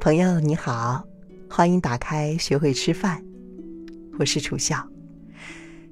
[0.00, 1.04] 朋友你好，
[1.50, 3.22] 欢迎打开学会吃饭，
[4.18, 4.88] 我是楚笑。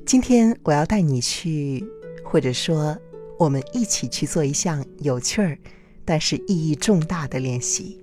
[0.06, 1.84] 今天我要带你去，
[2.24, 2.96] 或者说
[3.38, 5.58] 我们一起去做一项有趣儿，
[6.04, 8.00] 但是意义重大的练习。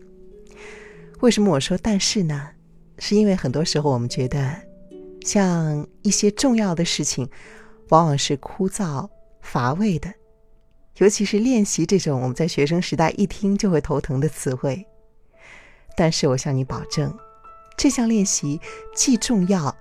[1.22, 2.50] 为什么我说但是呢？
[3.00, 4.56] 是因为很多时候我们觉得，
[5.22, 7.28] 像一些重要的事情，
[7.90, 9.10] 往往是枯燥
[9.42, 10.14] 乏味的，
[10.98, 14.86] 尤其是练习这种我们在学生时代一听就会头疼的词汇。
[15.96, 17.16] 但是我向你保证，
[17.78, 18.60] 这项练习
[18.96, 19.76] 既重要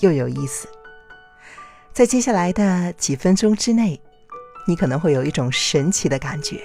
[0.00, 0.68] 又有意思。
[1.92, 4.00] 在接下来的几分钟之内，
[4.66, 6.60] 你可能会有一种神奇的感觉，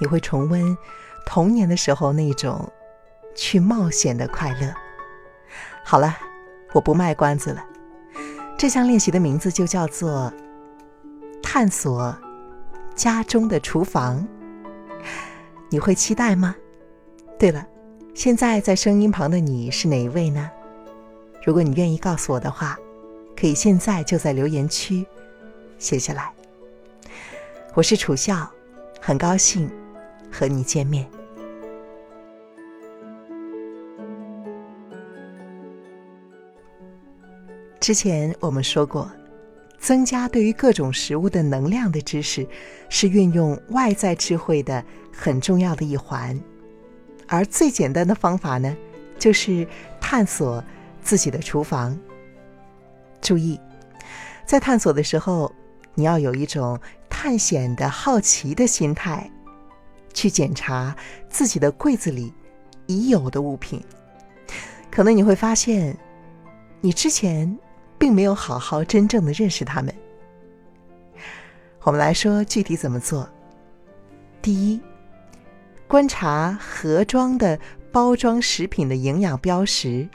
[0.00, 0.76] 你会重温
[1.24, 2.70] 童年的时候那种
[3.34, 4.74] 去冒险的快乐。
[5.84, 6.16] 好了，
[6.72, 7.64] 我不卖关子了，
[8.58, 10.32] 这项练习的名字就叫做
[11.42, 12.14] “探索
[12.98, 14.26] 家中的厨房”。
[15.70, 16.54] 你会期待吗？
[17.38, 17.66] 对了。
[18.14, 20.50] 现在在声音旁的你是哪一位呢？
[21.44, 22.76] 如果你愿意告诉我的话，
[23.36, 25.06] 可以现在就在留言区
[25.78, 26.32] 写下来。
[27.74, 28.50] 我是楚笑，
[29.00, 29.70] 很高兴
[30.32, 31.08] 和你见面。
[37.78, 39.08] 之前我们说过，
[39.78, 42.46] 增加对于各种食物的能量的知识，
[42.88, 46.38] 是运用外在智慧的很重要的一环。
[47.26, 48.76] 而最简单的方法呢，
[49.18, 49.66] 就是
[50.00, 50.62] 探索
[51.02, 51.98] 自己的厨房。
[53.20, 53.60] 注意，
[54.46, 55.52] 在探索的时候，
[55.94, 59.30] 你要有一种探险的好奇的心态，
[60.14, 60.96] 去检查
[61.28, 62.32] 自己的柜子里
[62.86, 63.82] 已有的物品。
[64.90, 65.96] 可能你会发现，
[66.80, 67.58] 你之前
[67.98, 69.94] 并没有好好真正的认识它们。
[71.82, 73.28] 我们来说具体怎么做。
[74.40, 74.80] 第一。
[75.86, 77.58] 观察盒装的
[77.90, 80.06] 包装食品的营养标识，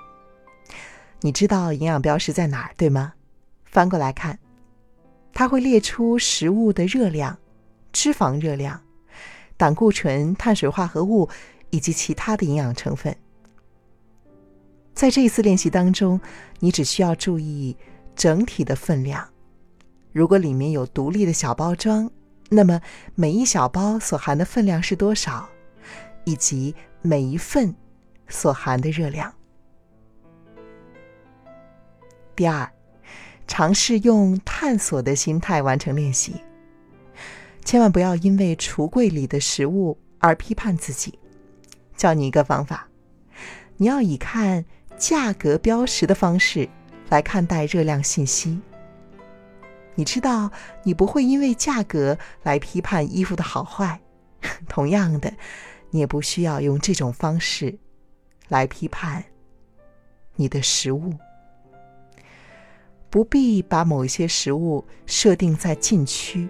[1.22, 3.14] 你知道营养标识在哪儿，对吗？
[3.66, 4.38] 翻过来看，
[5.34, 7.35] 它会列出食物的热量、
[7.91, 8.79] 脂肪热量、
[9.58, 11.28] 胆固醇、碳水化合物
[11.72, 13.18] 以及其他的营养成分。
[14.94, 16.20] 在这一次练习当中，
[16.59, 17.76] 你只需要注意
[18.16, 19.28] 整体的分量。
[20.12, 22.09] 如果里面有独立的小包装，
[22.50, 22.80] 那么
[23.16, 25.50] 每一小包所含的分量是多少？
[26.26, 27.76] 以及每一份
[28.30, 29.34] 所含的热量。
[32.36, 32.72] 第二，
[33.48, 36.36] 尝试用探索的心态完成练习。
[37.66, 41.20] 千万不要因为橱柜里的食物而批判自己。
[41.98, 42.88] 教你一个方法，
[43.78, 44.64] 你要以看
[44.98, 46.68] 价格标识的方式
[47.09, 48.59] 来看待热量信息。
[49.96, 50.52] 你知道，
[50.84, 54.00] 你不会因为价格来批判衣服的好坏。
[54.68, 55.34] 同样的。
[55.96, 57.78] 你也不需要用这种方式
[58.48, 59.24] 来批判
[60.36, 61.14] 你的食物，
[63.12, 66.50] 不必把某些食物设定在禁区。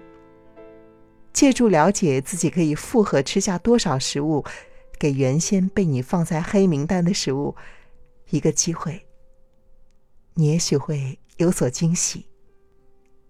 [1.34, 4.42] 借助了解自己可以负荷吃下多少食物，
[4.98, 7.54] 给原先被你放在黑名单的食物
[8.34, 9.06] 一个机会，
[10.34, 12.26] 你也许会有所惊喜。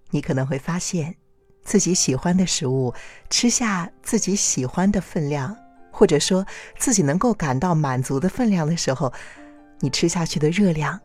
[0.09, 1.15] 你可能会发现，
[1.63, 2.95] 自己喜欢的食物，
[3.29, 5.55] 吃下自己喜欢的分量。
[5.97, 6.45] 或者说
[6.77, 9.13] 自己能够感到满足的分量的时候，
[9.79, 10.99] 你吃下去的热量，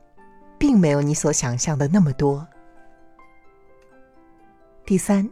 [0.57, 2.47] 并没有你所想象的那么多。
[4.83, 5.29] 第三，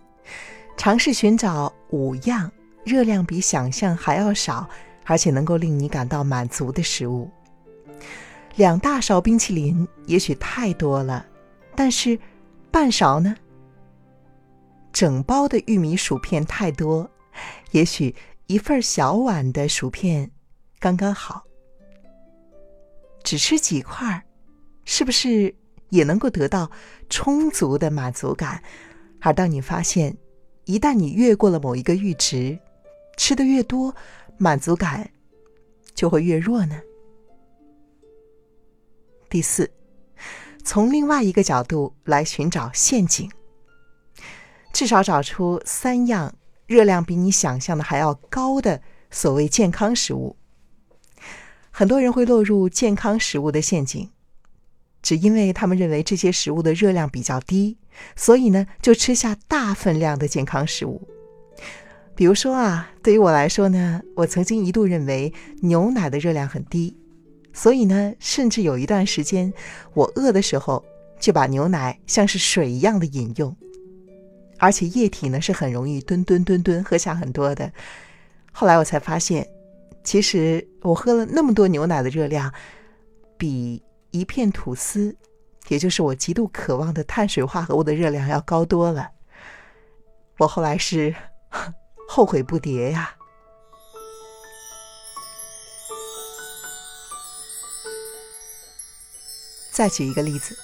[0.76, 2.52] 尝试寻找五样
[2.86, 4.70] 热量比想象还要少，
[5.06, 7.32] 而且能够令你感到满足的食物。
[8.58, 11.26] 两大勺冰淇淋也许太多了，
[11.76, 12.20] 但是
[12.72, 13.36] 半勺呢？
[14.92, 17.10] 整包的玉米薯片太多，
[17.72, 18.14] 也许。
[18.48, 20.32] 一份小碗的薯片，
[20.80, 21.44] 刚刚好。
[23.22, 24.24] 只吃几块，
[24.86, 25.54] 是不是
[25.90, 26.72] 也能够得到
[27.10, 28.64] 充足的满足感？
[29.20, 30.16] 而当你发现，
[30.64, 32.58] 一旦你越过了某一个阈值，
[33.18, 33.94] 吃的越多，
[34.38, 35.12] 满足感
[35.94, 36.80] 就会越弱呢？
[39.30, 39.70] 第四，
[40.64, 43.30] 从另外一个角度来寻找陷阱，
[44.74, 46.34] 至少找出三样。
[46.66, 50.36] 热量比你想象的还要高的所谓健康食物，
[51.72, 54.10] 很多人会落入健康食物的陷阱，
[55.02, 57.78] 只因为他们认为这些食物的热量比较低，
[58.18, 61.08] 所以呢就吃下大分量的健康食物。
[62.14, 66.98] 比如说啊，对于我来说呢，我曾经一度认为牛奶的热量很低，
[67.58, 69.52] 所以呢，甚至有一段时间
[69.96, 70.86] 我饿的时候
[71.20, 73.58] 就把牛奶像是水一样的饮用。
[74.60, 77.72] 而且液体呢是很容易吨吨吨吨喝下很多的。
[78.52, 79.48] 后来我才发现，
[80.04, 82.54] 其实我喝了那么多牛奶的热量，
[83.40, 83.82] 比
[84.12, 85.18] 一片吐司，
[85.70, 89.10] 也就是我极度渴望的碳水化合物的热量要高多了。
[90.38, 91.16] 我后来是
[92.08, 93.17] 后悔不迭呀。
[99.78, 100.58] 再举一个例子，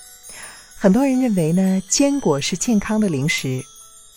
[0.75, 3.61] 很多人认为呢，坚果是健康的零食，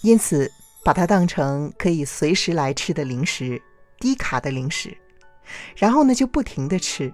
[0.01, 0.51] 因此
[0.83, 3.61] 把它当成可以随时来吃的零食，
[4.01, 4.97] 低卡的零食，
[5.77, 7.13] 然后呢就不停的吃。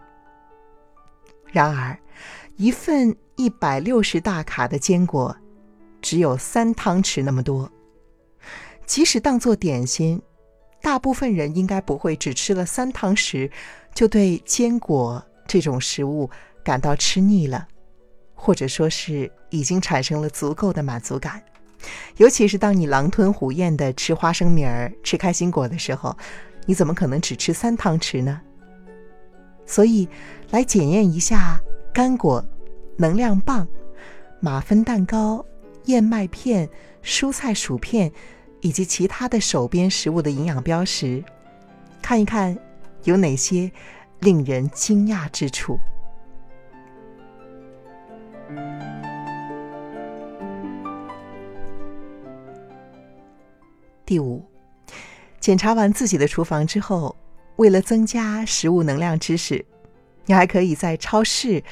[1.50, 1.99] 然而，
[2.55, 5.37] 一份一百六十大卡的坚果，
[6.00, 7.69] 只有三汤匙那么多。
[8.87, 10.23] 即使当做点心，
[10.81, 13.50] 大部分人应该不会只吃了三汤匙，
[13.93, 16.31] 就对坚果这种食物
[16.62, 17.67] 感到吃腻了。
[18.44, 21.41] 或者说是已经产生了足够的满足感，
[22.17, 26.17] 尤其是当你狼吞虎咽的吃花生米儿、吃开心果的时候，
[26.67, 28.41] 你怎么可能只吃三汤匙呢？
[29.65, 30.09] 所以，
[30.50, 31.61] 来检验一下
[31.94, 32.44] 干果、
[32.97, 33.65] 能量棒、
[34.41, 35.47] 马芬蛋糕、
[35.85, 36.69] 燕麦片、
[37.00, 38.11] 蔬菜薯片
[38.61, 41.23] 以及其他的手边食物的营养标识，
[42.03, 42.59] 看一看
[43.05, 43.71] 有哪些
[44.19, 45.79] 令人惊讶之处。
[54.12, 54.44] 第五，
[55.41, 57.17] 检查完自己的厨房之后，
[57.56, 59.64] 为了增加食物能量知识，
[60.26, 61.64] 你还可以在超市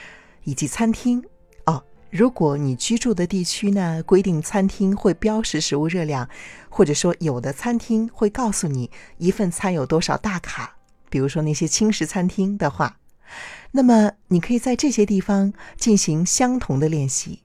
[0.45, 1.23] 以及餐厅
[1.67, 1.85] 哦。
[2.09, 6.27] 如果你居住的地区呢规定餐厅会标识食物热量，
[6.71, 10.77] 或者说有的餐厅会告诉你一份餐有多少大卡，
[11.11, 12.97] 比如说那些轻食餐厅的话，
[13.73, 17.43] 那么你可以在这些地方进行相同的练习。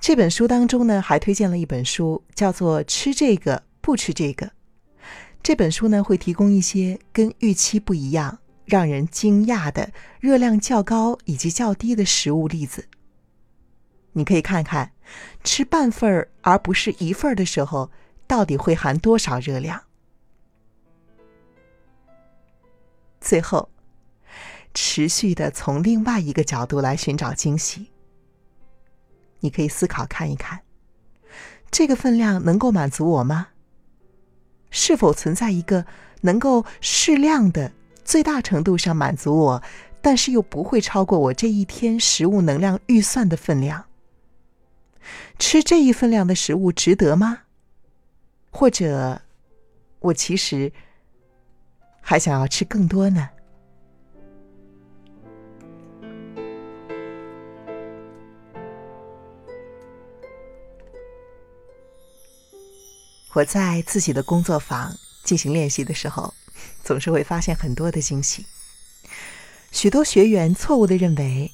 [0.00, 4.46] 这本书当中呢，还推荐了一本书，叫做《吃这个不吃这个》。
[5.42, 12.88] 这本书呢，会提供一些跟预期不一样、让人惊讶的热量较高以及较低的食物例子。
[14.12, 14.92] 你可以看看，
[15.44, 17.90] 吃半份儿而不是一份儿的时候，
[18.26, 19.82] 到底会含多少热量。
[23.20, 23.68] 最后，
[24.72, 27.88] 持续的从另外一个角度来寻找惊喜。
[29.40, 30.60] 你可以思考看一看，
[31.70, 33.48] 这个分量能够满足我吗？
[34.70, 35.84] 是否存在一个
[36.20, 37.72] 能够适量的、
[38.04, 39.62] 最大程度上满足我，
[40.00, 43.86] 但是又不会超过我这一天食物能量预算的分量？
[45.38, 47.40] 吃这一分量的食物值得吗？
[48.50, 49.22] 或者，
[50.00, 50.72] 我其实
[52.00, 53.30] 还想要吃更多呢？
[63.32, 64.92] 我在自己的工作坊
[65.22, 66.34] 进行练习的时候，
[66.82, 68.44] 总是会发现很多的惊喜。
[69.70, 71.52] 许多学员错误地认为，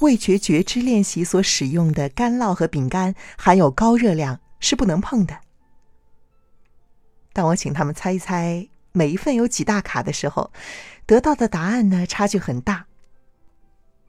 [0.00, 5.38] 味觉觉知练习所使用的干酪和饼干含有高热量，是不能碰的。
[7.32, 10.50] 当我请他们猜一猜每一份有几大卡的时候，
[11.06, 12.86] 得到的答案呢差距很大。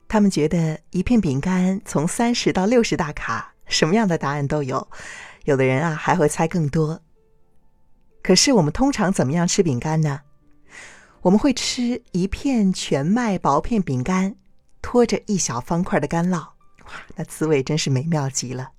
[0.07, 4.87] 他们觉得一片饼干从三十到六十大卡，什么样的答案都有。
[5.47, 7.01] 有的人啊还会猜更多。
[8.21, 10.19] 可是我们通常怎么样吃饼干呢？
[11.21, 14.35] 我们会吃一片全麦薄片饼干，
[14.81, 18.71] 拖着一小方块的干酪，哇，那滋味真是美妙极了。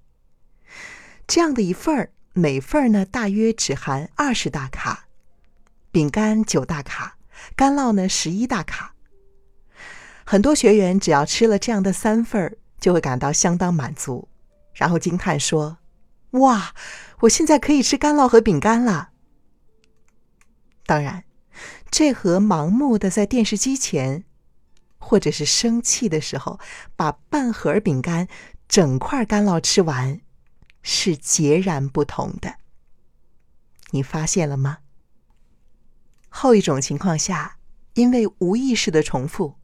[1.26, 5.06] 这样的一份儿，每份儿呢大约只含二十大卡，
[5.90, 7.16] 饼干九大卡，
[7.56, 8.94] 干酪呢十一大卡。
[10.22, 14.28] 很多学员只要吃了这样的三份儿，就会感到相当满足，
[14.74, 15.78] 然后惊叹说。
[16.32, 16.74] 哇！
[17.22, 19.10] 我现在可以吃干酪和饼干了。
[20.86, 21.24] 当然，
[21.90, 24.22] 这和盲目的在电视机前，
[24.98, 26.60] 或者是生气的时候
[26.94, 28.28] 把半盒饼干、
[28.68, 30.20] 整块干酪吃完，
[30.80, 32.54] 是截然不同的。
[33.90, 34.78] 你发现了吗？
[36.28, 37.56] 后一种情况下，
[37.94, 39.56] 因为无意识的重复，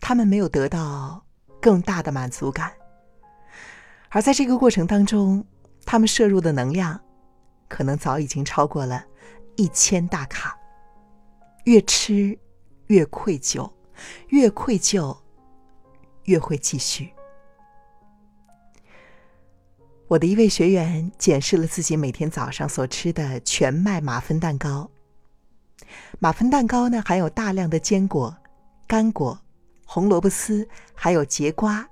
[0.00, 1.26] 他们没有得到
[1.60, 2.72] 更大的满足感，
[4.08, 5.46] 而在这个过程当中。
[5.92, 6.98] 他们摄入的能量，
[7.68, 9.04] 可能早已经超过了
[9.56, 10.58] 一千大卡。
[11.64, 12.38] 越吃
[12.86, 13.70] 越愧疚，
[14.28, 15.14] 越愧疚
[16.24, 17.12] 越会继续。
[20.08, 24.90] 我的一位学员检视了自己每天早上所吃的全麦马芬蛋糕。
[26.18, 28.34] 马芬蛋糕呢，含有大量的坚果、
[28.86, 29.38] 干果、
[29.84, 31.86] 红萝卜丝，还有节瓜，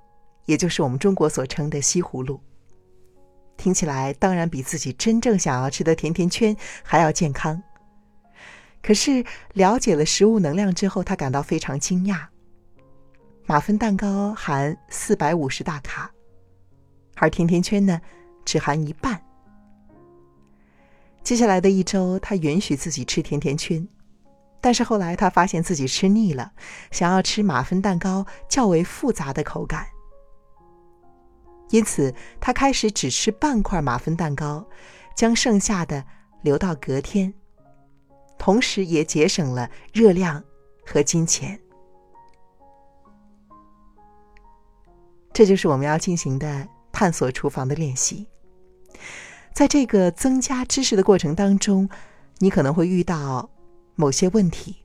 [0.47, 2.41] 也就是我们中国所称的西葫芦。
[3.61, 7.61] 听起来当然比自己真正想要吃的甜甜圈还要健康。
[8.81, 12.25] 可是了解了食物能量之后，他感到非常惊讶。
[13.45, 16.09] 马芬蛋糕含四百五十大卡，
[17.17, 18.01] 而甜甜圈呢，
[18.43, 19.21] 只含一半。
[21.23, 23.87] 接下来的一周，他允许自己吃甜甜圈，
[24.59, 26.51] 但是后来他发现自己吃腻了，
[26.89, 29.85] 想要吃马芬蛋糕较为复杂的口感，
[31.71, 34.65] 因此他开始只吃半块马芬蛋糕，
[35.15, 36.05] 将剩下的
[36.41, 37.33] 留到隔天，
[38.37, 40.43] 同时也节省了热量
[40.85, 41.59] 和金钱。
[45.33, 48.27] 这就是我们要进行的探索厨房的练习。
[49.53, 51.89] 在这个增加知识的过程当中，
[52.39, 53.49] 你可能会遇到
[53.95, 54.75] 某些问题。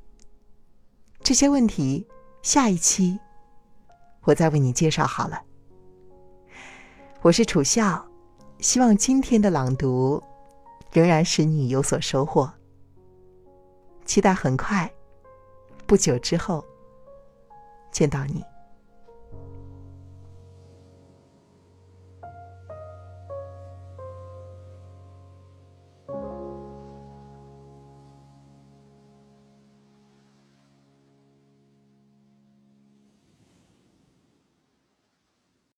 [1.23, 2.07] 这些问题，
[2.43, 3.19] 下一期
[4.23, 5.43] 我再为你介绍好了。
[7.27, 8.07] 我是楚笑，
[8.61, 10.23] 希望今天的朗读
[10.93, 12.49] 仍然使你有所收获。
[14.05, 14.89] 期待很快，
[15.89, 16.65] 不久之后
[17.91, 18.45] 见到你。